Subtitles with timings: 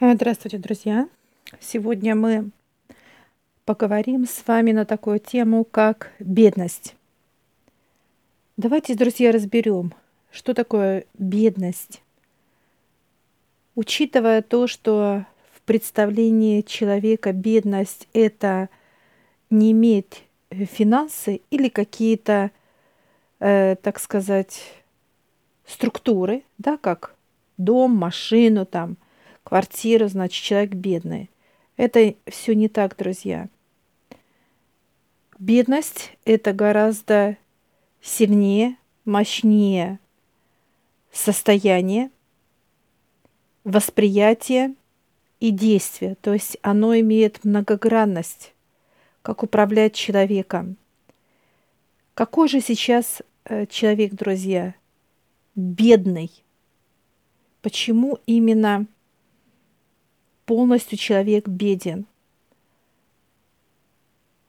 [0.00, 1.08] Э, Здравствуйте, друзья!
[1.60, 2.50] Сегодня мы
[3.64, 6.96] поговорим с вами на такую тему, как бедность.
[8.56, 9.94] Давайте, друзья, разберем,
[10.32, 12.02] что такое бедность.
[13.76, 18.70] Учитывая то, что в представлении человека бедность– это
[19.48, 22.50] не иметь э, финансы или какие-то,
[23.38, 24.60] э, так сказать,
[25.64, 27.14] структуры, да, как
[27.58, 28.96] дом, машину, там,
[29.44, 31.30] квартиру, значит, человек бедный.
[31.76, 33.48] Это все не так, друзья.
[35.38, 37.36] Бедность– это гораздо
[38.00, 39.98] сильнее, мощнее
[41.12, 42.10] состояние,
[43.64, 44.74] восприятие
[45.40, 46.16] и действие.
[46.16, 48.54] То есть оно имеет многогранность,
[49.22, 50.76] как управлять человеком.
[52.14, 54.74] Какой же сейчас э, человек, друзья,
[55.56, 56.30] бедный?
[57.60, 58.86] Почему именно
[60.46, 62.06] полностью человек беден?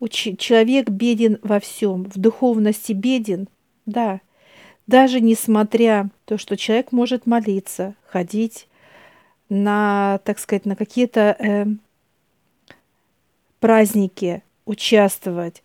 [0.10, 3.48] Человек беден во всем, в духовности беден,
[3.86, 4.22] да.
[4.88, 8.68] Даже несмотря то, что человек может молиться, ходить
[9.50, 11.66] на, так сказать, на какие-то э,
[13.60, 15.64] праздники, участвовать,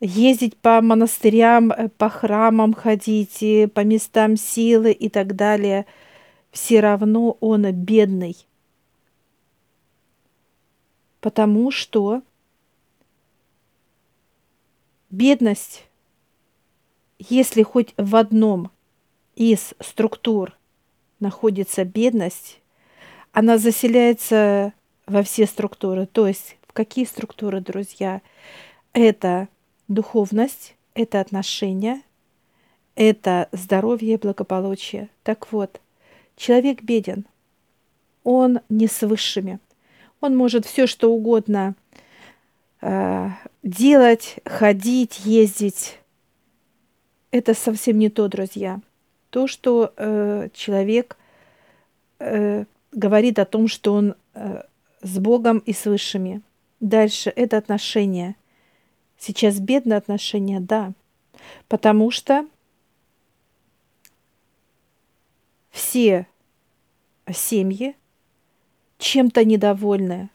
[0.00, 5.86] ездить по монастырям, э, по храмам ходить, по местам силы и так далее,
[6.50, 8.36] все равно он бедный.
[11.24, 12.20] Потому что
[15.08, 15.86] бедность,
[17.18, 18.70] если хоть в одном
[19.34, 20.54] из структур
[21.20, 22.60] находится бедность,
[23.32, 24.74] она заселяется
[25.06, 26.04] во все структуры.
[26.04, 28.20] То есть в какие структуры, друзья?
[28.92, 29.48] Это
[29.88, 32.02] духовность, это отношения,
[32.96, 35.08] это здоровье и благополучие.
[35.22, 35.80] Так вот,
[36.36, 37.24] человек беден,
[38.24, 39.58] он не с высшими.
[40.24, 41.74] Он может все что угодно
[42.80, 43.28] э,
[43.62, 45.98] делать, ходить, ездить.
[47.30, 48.80] Это совсем не то, друзья.
[49.28, 51.18] То, что э, человек
[52.20, 54.62] э, говорит о том, что он э,
[55.02, 56.40] с Богом и с высшими.
[56.80, 58.34] Дальше это отношения.
[59.18, 60.94] Сейчас бедные отношения, да.
[61.68, 62.46] Потому что
[65.70, 66.26] все
[67.30, 67.94] семьи
[69.04, 70.30] чем-то недовольны,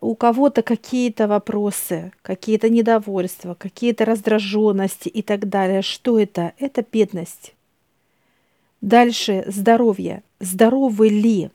[0.00, 5.82] у кого-то какие-то вопросы, какие-то недовольства, какие-то раздраженности и так далее.
[5.82, 6.54] Что это?
[6.58, 7.54] Это бедность.
[8.80, 10.22] Дальше здоровье.
[10.40, 11.50] Здоровы ли?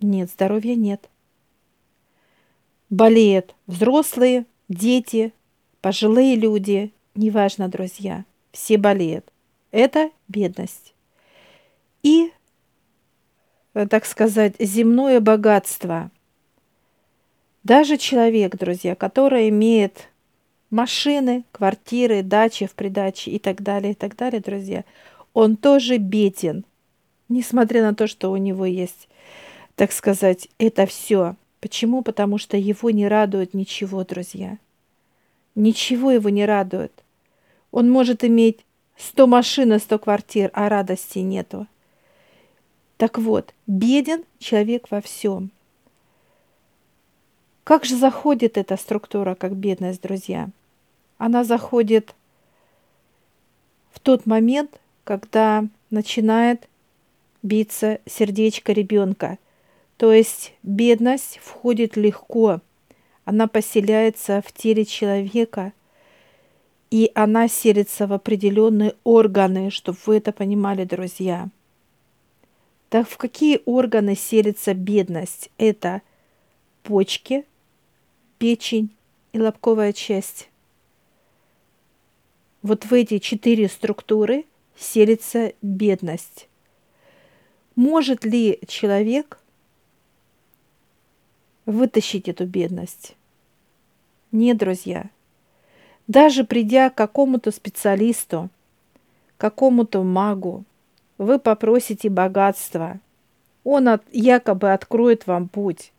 [0.00, 1.08] Нет, здоровья нет.
[2.88, 5.32] Болеют взрослые, дети,
[5.80, 9.26] пожилые люди, неважно, друзья, все болеют.
[9.72, 10.94] Это бедность.
[12.02, 12.30] И
[13.84, 16.10] так сказать, земное богатство.
[17.62, 20.08] Даже человек, друзья, который имеет
[20.70, 24.84] машины, квартиры, дачи в придаче и так далее, и так далее, друзья,
[25.34, 26.64] он тоже беден,
[27.28, 29.08] несмотря на то, что у него есть,
[29.74, 31.36] так сказать, это все.
[31.60, 32.02] Почему?
[32.02, 34.56] Потому что его не радует ничего, друзья.
[35.54, 36.92] Ничего его не радует.
[37.72, 38.64] Он может иметь
[38.96, 41.66] 100 машин и 100 квартир, а радости нету.
[42.96, 45.50] Так вот, беден человек во всем.
[47.64, 50.48] Как же заходит эта структура, как бедность, друзья?
[51.18, 52.14] Она заходит
[53.90, 56.68] в тот момент, когда начинает
[57.42, 59.38] биться сердечко ребенка.
[59.96, 62.60] То есть бедность входит легко,
[63.24, 65.72] она поселяется в теле человека,
[66.90, 71.48] и она селится в определенные органы, чтобы вы это понимали, друзья.
[72.88, 75.50] Так в какие органы селится бедность?
[75.58, 76.02] Это
[76.82, 77.44] почки,
[78.38, 78.94] печень
[79.32, 80.48] и лобковая часть.
[82.62, 84.44] Вот в эти четыре структуры
[84.76, 86.48] селится бедность.
[87.74, 89.38] Может ли человек
[91.64, 93.16] вытащить эту бедность?
[94.32, 95.10] Нет, друзья.
[96.06, 98.48] Даже придя к какому-то специалисту,
[99.38, 100.64] какому-то магу,
[101.18, 103.00] вы попросите богатства.
[103.64, 105.92] Он от, якобы откроет вам путь.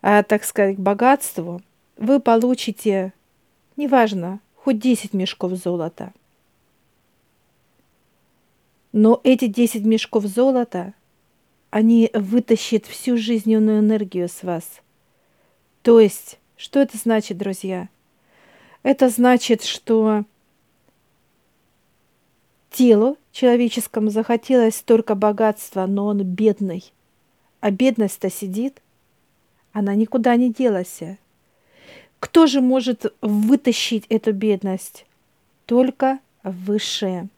[0.00, 1.62] А, так сказать, к богатству
[1.96, 3.12] вы получите,
[3.76, 6.12] неважно, хоть 10 мешков золота.
[8.92, 10.94] Но эти 10 мешков золота,
[11.70, 14.82] они вытащат всю жизненную энергию с вас.
[15.82, 17.88] То есть, что это значит, друзья?
[18.82, 20.24] Это значит, что
[22.72, 26.92] телу человеческому захотелось только богатства, но он бедный.
[27.60, 28.80] А бедность-то сидит.
[29.72, 31.00] Она никуда не делась.
[32.18, 35.06] Кто же может вытащить эту бедность?
[35.66, 37.28] Только высшее.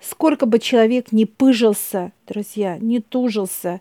[0.00, 3.80] Сколько бы человек не пыжился, друзья, не тужился,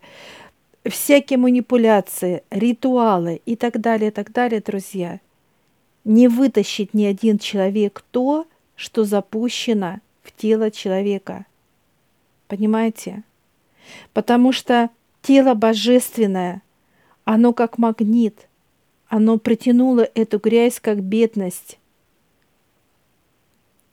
[0.85, 5.19] всякие манипуляции, ритуалы и так далее, так далее, друзья,
[6.05, 11.45] не вытащит ни один человек то, что запущено в тело человека.
[12.47, 13.23] Понимаете?
[14.13, 14.89] Потому что
[15.21, 16.61] тело божественное,
[17.25, 18.47] оно как магнит,
[19.07, 21.77] оно притянуло эту грязь как бедность.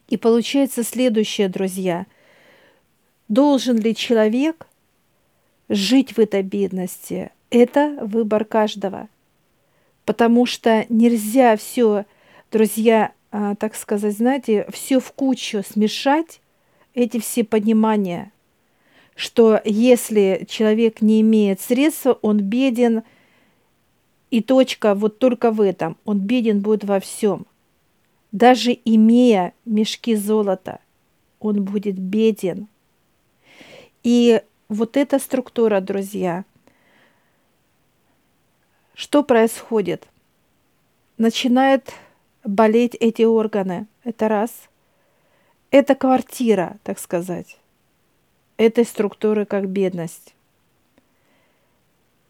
[0.07, 2.07] И получается следующее, друзья–
[3.31, 4.67] Должен ли человек
[5.69, 7.31] жить в этой бедности?
[7.49, 9.07] Это выбор каждого.
[10.03, 12.03] Потому что нельзя все,
[12.51, 16.41] друзья, так сказать, знаете, все в кучу смешать,
[16.93, 18.31] эти все понимания,
[19.15, 23.03] что если человек не имеет средств, он беден,
[24.29, 27.45] и точка вот только в этом, он беден будет во всем.
[28.31, 30.79] Даже имея мешки золота,
[31.39, 32.67] он будет беден.
[34.03, 36.45] И вот эта структура, друзья,
[38.93, 40.07] что происходит?
[41.17, 41.93] Начинают
[42.43, 43.87] болеть эти органы.
[44.03, 44.51] Это раз.
[45.69, 47.57] Это квартира, так сказать,
[48.57, 50.35] этой структуры как бедность.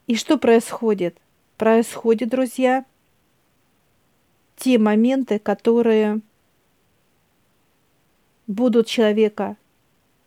[0.06, 1.18] И что происходит?
[1.58, 2.86] Происходит, друзья,
[4.58, 6.22] те моменты, которые
[8.46, 9.58] будут человека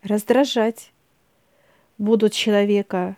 [0.03, 0.93] раздражать,
[1.99, 3.17] будут человека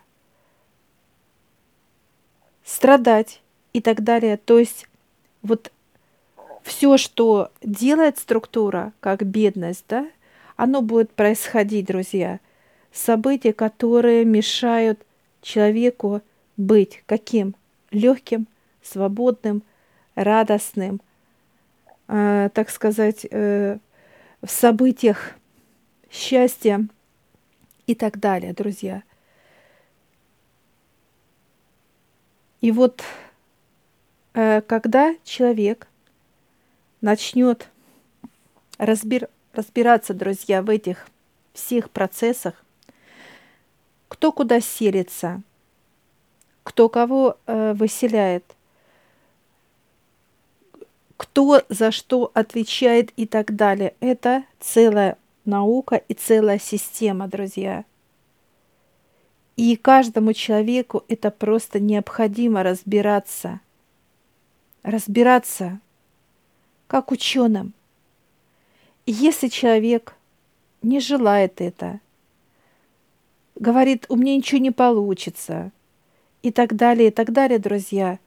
[2.65, 3.41] страдать
[3.73, 4.37] и так далее.
[4.37, 4.89] То есть
[5.43, 5.73] вот
[6.67, 10.09] все, что делает структура, как бедность, да,
[10.57, 12.41] оно будет происходить, друзья.
[12.93, 15.01] События, которые мешают
[15.43, 16.23] человеку
[16.57, 17.55] быть каким?
[17.93, 18.49] Легким,
[18.83, 19.63] свободным,
[20.17, 21.01] радостным,
[22.09, 23.79] э, так сказать, э,
[24.43, 25.35] в событиях
[26.11, 26.87] счастья,
[27.87, 29.05] и так далее, друзья.
[32.61, 33.05] И вот
[34.35, 35.87] э, когда человек
[37.01, 37.69] начнет
[38.79, 41.09] разбир, разбираться, друзья, в этих
[41.53, 42.55] всех процессах,
[44.09, 45.43] кто куда селится,
[46.63, 48.45] кто кого э, выселяет,
[51.17, 53.95] кто за что отвечает и так далее.
[54.01, 57.85] Это целая наука и целая система, друзья.
[59.57, 63.61] И каждому человеку это просто необходимо разбираться.
[64.83, 65.81] Разбираться,
[66.87, 67.73] как ученым.
[69.07, 70.15] Если человек
[70.83, 72.01] не желает это,
[73.55, 75.73] говорит, у меня ничего не получится,
[76.43, 78.19] и так далее, и так далее, друзья,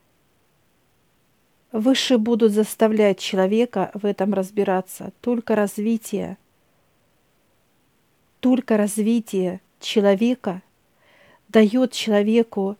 [1.71, 5.12] выше будут заставлять человека в этом разбираться.
[5.21, 6.38] Только развитие–
[8.39, 10.62] только развитие человека
[11.50, 12.77] дает человеку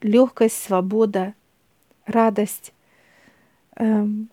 [0.00, 1.34] легкость, свобода,
[2.04, 2.72] радость,
[3.76, 4.28] эм,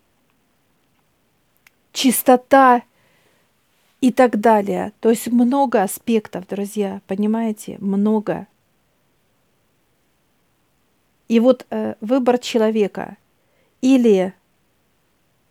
[1.91, 2.83] чистота
[4.01, 4.93] и так далее.
[4.99, 8.47] То есть много аспектов, друзья, понимаете, много.
[11.27, 13.17] И вот э, выбор человека
[13.81, 14.33] или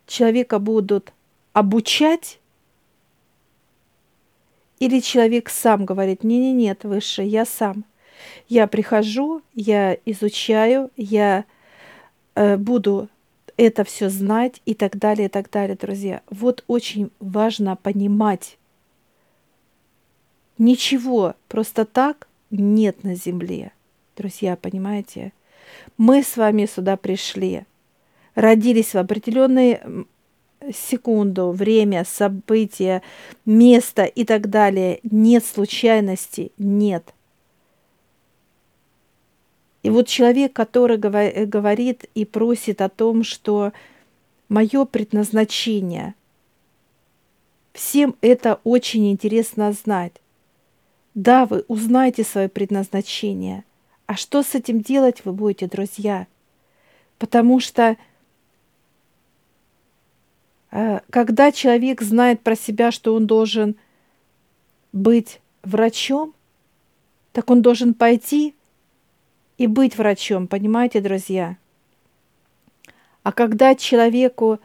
[0.06, 1.12] человека будут
[1.52, 2.40] обучать
[4.78, 7.84] или человек сам говорит, не-не, нет, выше, я сам.
[8.48, 11.44] Я прихожу, я изучаю, я
[12.34, 13.08] э, буду
[13.60, 16.22] это все знать и так далее, и так далее, друзья.
[16.30, 18.56] Вот очень важно понимать.
[20.56, 23.72] Ничего просто так нет на земле,
[24.16, 25.32] друзья, понимаете?
[25.98, 27.64] Мы с вами сюда пришли,
[28.34, 29.80] родились в определенный
[30.74, 33.02] секунду, время, события,
[33.44, 35.00] место и так далее.
[35.02, 37.14] Нет случайности, нет.
[39.82, 43.72] И вот человек, который говорит и просит о том, что
[44.48, 46.14] мое предназначение,
[47.72, 50.12] всем это очень интересно знать.
[51.14, 53.64] Да, вы узнаете свое предназначение.
[54.06, 56.26] А что с этим делать вы будете, друзья?
[57.18, 57.96] Потому что
[60.70, 63.76] Э, когда человек знает про себя, что он должен
[64.92, 66.34] быть врачом,
[67.32, 68.54] так он должен пойти
[69.60, 71.58] и быть врачом, понимаете, друзья?
[73.22, 74.58] А когда человеку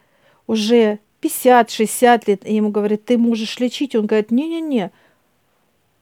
[0.48, 4.92] уже 50-60 лет, и ему говорят, ты можешь лечить, он говорит, не-не-не,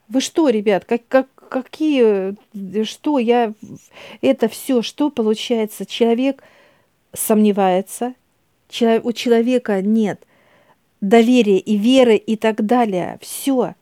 [0.09, 2.35] вы что, ребят, как, как, какие,
[2.83, 3.53] что я,
[4.21, 5.87] это все, что получается?
[5.87, 6.43] Человек
[7.13, 8.13] сомневается,
[8.69, 10.23] у человека нет
[11.01, 13.17] доверия и веры и так далее.
[13.21, 13.73] Все.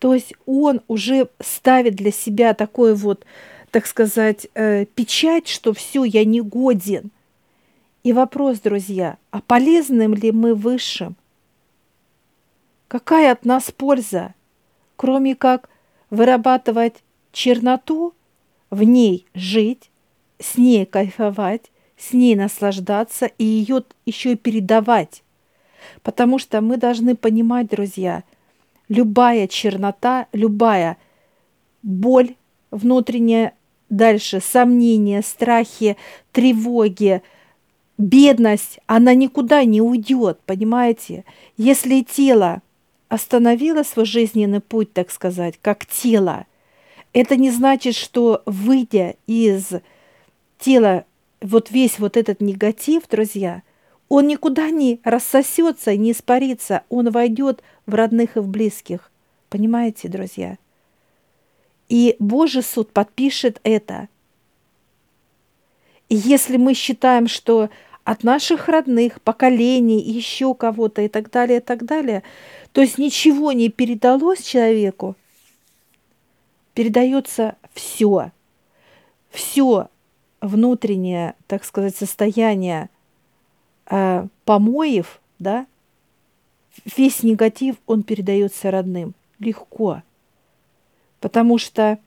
[0.00, 3.24] То есть он уже ставит для себя такой вот,
[3.70, 7.10] так сказать, э, печать, что все, я не годен.
[8.02, 11.16] И вопрос, друзья, а полезным ли мы высшим?
[12.88, 14.34] Какая от нас польза,
[14.96, 15.68] кроме как
[16.08, 18.14] вырабатывать черноту,
[18.70, 19.90] в ней жить,
[20.38, 25.22] с ней кайфовать, с ней наслаждаться и ее еще и передавать.
[26.02, 28.24] Потому что мы должны понимать, друзья,
[28.88, 30.96] любая чернота, любая
[31.82, 32.34] боль
[32.70, 33.54] внутренняя,
[33.90, 35.96] дальше сомнения, страхи,
[36.32, 37.22] тревоги,
[37.98, 41.24] бедность, она никуда не уйдет, понимаете?
[41.56, 42.62] Если тело
[43.08, 46.46] остановило свой жизненный путь, так сказать, как тело,
[47.12, 49.72] это не значит, что выйдя из
[50.58, 51.04] тела
[51.40, 53.62] вот весь вот этот негатив, друзья,
[54.08, 59.10] он никуда не рассосется, не испарится, он войдет в родных и в близких.
[59.48, 60.58] Понимаете, друзья?
[61.90, 64.08] И Божий суд подпишет это.
[66.08, 67.68] И если мы считаем, что
[68.04, 72.22] от наших родных, поколений, еще кого-то и так далее, и так далее,
[72.72, 75.16] то есть ничего не передалось человеку,
[76.74, 78.30] передается все.
[79.28, 79.88] Все
[80.40, 82.88] внутреннее, так сказать, состояние
[83.90, 85.66] э, помоев, да,
[86.96, 89.14] весь негатив, он передается родным.
[89.40, 90.02] Легко.
[91.20, 91.98] Потому что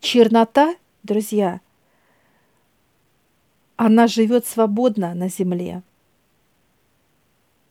[0.00, 1.60] чернота, друзья,
[3.76, 5.82] она живет свободно на земле,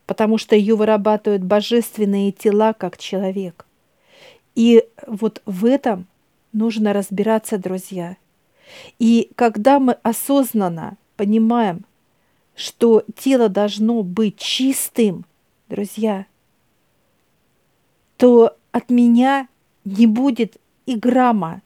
[0.06, 3.66] потому что ее вырабатывают божественные тела, как человек.
[4.54, 6.06] И вот в этом
[6.52, 8.16] нужно разбираться, друзья.
[8.98, 11.84] И когда мы осознанно понимаем,
[12.54, 15.24] что тело должно быть чистым,
[15.68, 16.26] друзья,
[18.16, 19.48] то от меня
[19.84, 20.56] не будет
[20.86, 21.62] и грамма,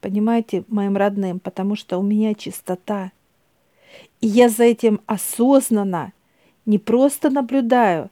[0.00, 3.12] понимаете, моим родным, потому что у меня чистота.
[4.20, 6.12] И я за этим осознанно
[6.66, 8.10] не просто наблюдаю,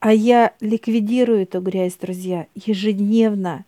[0.00, 3.64] а я ликвидирую эту грязь, друзья, ежедневно.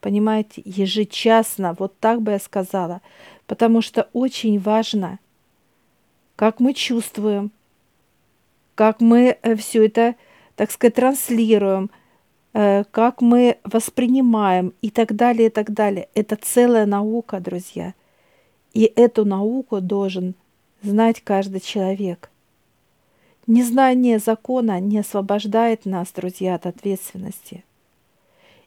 [0.00, 3.00] Понимаете, ежечасно, вот так бы я сказала.
[3.46, 5.18] Потому что очень важно,
[6.36, 7.50] как мы чувствуем,
[8.74, 10.16] как мы э, все это,
[10.56, 11.90] так сказать, транслируем,
[12.52, 16.08] как мы воспринимаем и так далее, и так далее.
[16.14, 17.94] Это целая наука, друзья.
[18.74, 20.34] И эту науку должен
[20.82, 22.30] знать каждый человек.
[23.46, 27.64] Незнание закона не освобождает нас, друзья, от ответственности–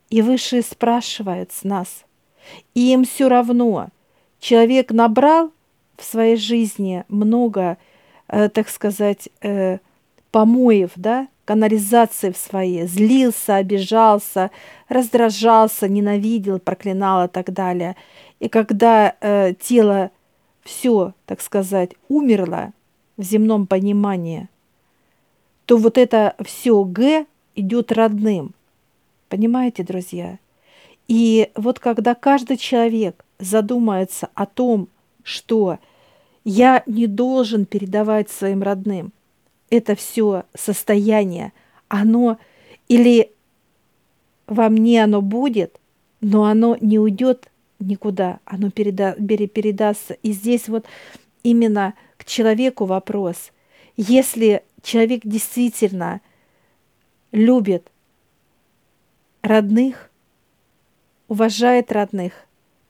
[0.10, 2.06] и Высший спрашивает с нас.
[2.74, 3.90] И им все равно.
[4.40, 5.52] Человек набрал
[5.98, 7.78] в своей жизни много,
[8.28, 9.80] э, так сказать, э,
[10.32, 14.52] помоев, да, канализации в своей, злился, обижался,
[14.90, 17.96] раздражался, ненавидел, проклинал и так далее.
[18.40, 20.12] И когда э, тело
[20.64, 22.74] все, так сказать, умерло
[23.18, 24.50] в земном понимании,
[25.66, 27.26] то вот это все Г
[27.56, 28.54] идет родным–
[29.30, 30.38] Понимаете, друзья?
[31.08, 34.88] И вот когда каждый человек задумается о том,
[35.24, 35.80] что
[36.44, 39.12] я не должен передавать своим родным,
[39.76, 41.54] это все состояние,
[41.88, 42.38] оно
[42.88, 43.32] или
[44.48, 45.80] во мне оно будет,
[46.22, 50.14] но оно не уйдет никуда, оно переда, передастся.
[50.24, 50.86] И здесь вот
[51.44, 53.52] именно к человеку вопрос.
[53.98, 56.22] Если человек действительно
[57.32, 57.92] любит
[59.42, 60.10] родных,
[61.28, 62.34] уважает родных,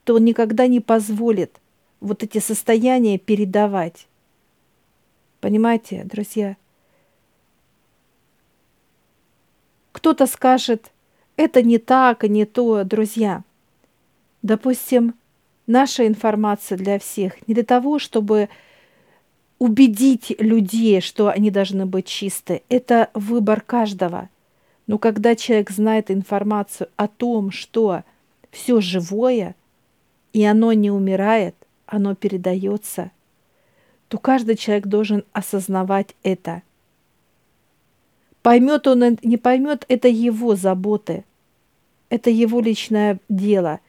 [0.03, 1.59] то он никогда не позволит
[1.99, 4.07] вот эти состояния передавать.
[5.41, 6.57] Понимаете, друзья?
[9.95, 10.91] Кто-то скажет,
[11.37, 13.43] это не так не то, друзья.
[14.41, 15.13] Допустим,
[15.67, 18.49] наша информация для всех не для того, чтобы
[19.57, 22.61] убедить людей, что они должны быть чисты.
[22.67, 24.29] Это выбор каждого–
[24.87, 28.03] но когда человек знает информацию о том, что
[28.51, 29.55] все живое,
[30.33, 31.55] и оно не умирает,
[31.87, 33.11] оно передается,
[34.07, 36.61] то каждый человек должен осознавать это.
[38.45, 41.25] Поймет он, не поймет, это его заботы,
[42.11, 43.79] это его личное дело.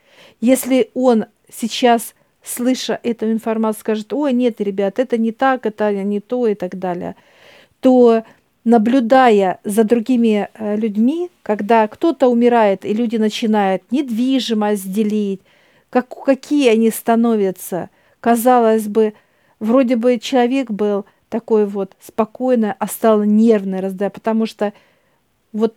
[0.41, 6.19] Если он сейчас, слыша эту информацию, скажет, ой, нет, ребят, это не так, это не
[6.21, 7.15] то и так далее,
[7.81, 8.23] то
[8.63, 15.41] наблюдая за другими э, людьми, когда кто-то умирает, и люди начинают недвижимость делить,
[15.91, 17.91] как, какие они становятся.
[18.21, 19.13] Казалось бы,
[19.59, 24.73] вроде бы человек был такой вот спокойный, а стал нервный, разда, потому что
[25.51, 25.75] вот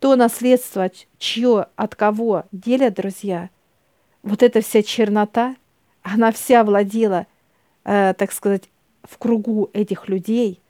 [0.00, 3.50] то наследство, чье от кого делят друзья,
[4.22, 5.56] вот эта вся чернота,
[6.02, 7.26] она вся владела,
[7.84, 8.68] э, так сказать,
[9.02, 10.60] в кругу этих людей–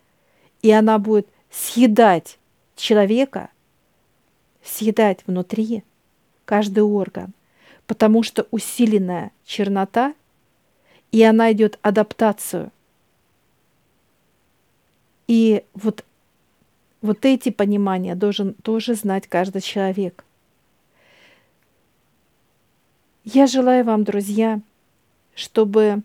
[0.62, 2.38] и она будет съедать
[2.76, 3.50] человека,
[4.62, 5.84] съедать внутри
[6.44, 7.32] каждый орган,
[7.86, 10.14] потому что усиленная чернота,
[11.10, 12.70] и она идет адаптацию.
[15.28, 16.04] И вот,
[17.02, 20.24] вот эти понимания должен тоже знать каждый человек.
[23.24, 24.60] Я желаю вам, друзья,
[25.34, 26.02] чтобы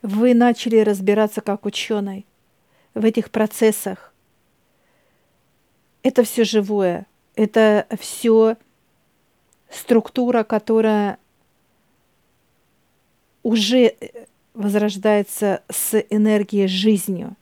[0.00, 2.24] вы начали разбираться как ученый
[2.94, 4.12] в этих процессах.
[6.04, 8.56] Это все живое, это все
[9.70, 11.18] структура, которая
[13.42, 13.96] уже
[14.54, 17.36] возрождается с энергией жизнью.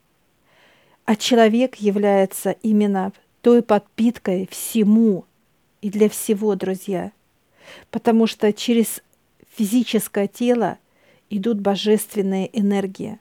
[1.04, 5.24] А человек является именно той подпиткой всему
[5.80, 7.12] и для всего, друзья.
[7.90, 9.02] Потому что через
[9.56, 10.78] физическое тело
[11.28, 13.18] идут божественные энергии.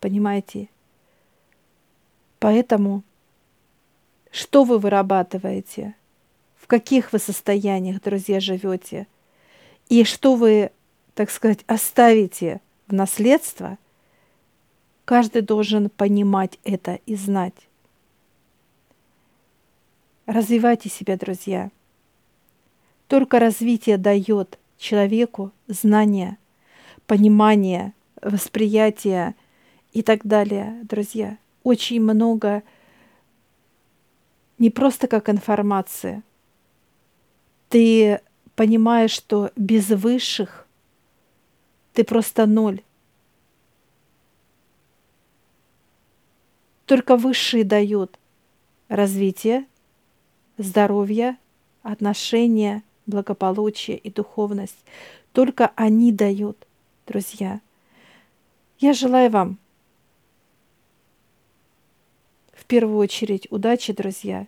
[0.00, 0.68] Понимаете?
[2.38, 3.02] Поэтому
[4.30, 5.94] что вы вырабатываете?
[6.56, 9.06] В каких вы состояниях, друзья, живете?
[9.88, 10.70] И что вы,
[11.14, 13.78] так сказать, оставите в наследство?
[15.04, 17.68] Каждый должен понимать это и знать.
[20.26, 21.70] Развивайте себя, друзья.
[23.06, 26.38] Только развитие дает человеку знания–
[27.06, 29.34] понимание, восприятие
[29.92, 31.38] и так далее, друзья.
[31.62, 32.62] Очень много
[34.58, 36.22] не просто как информация.
[37.68, 38.20] Ты
[38.54, 40.65] понимаешь, что без высших
[41.96, 42.82] ты просто ноль.
[46.84, 48.18] Только высшие дают
[48.88, 49.64] развитие,
[50.58, 51.38] здоровье,
[51.82, 54.76] отношения, благополучие и духовность.
[55.32, 56.66] Только они дают
[57.06, 57.62] друзья.
[58.78, 59.58] Я желаю вам
[62.52, 64.46] в первую очередь удачи, друзья,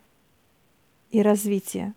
[1.09, 1.95] и развития.